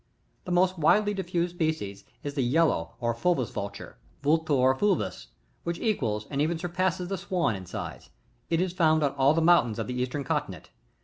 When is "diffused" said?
1.13-1.53